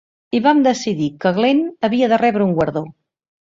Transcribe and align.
I 0.35 0.39
vam 0.45 0.61
decidir 0.67 1.09
que 1.25 1.33
Glenn 1.35 1.61
havia 1.89 2.09
de 2.15 2.19
rebre 2.25 2.49
un 2.49 2.57
guardó. 2.63 2.85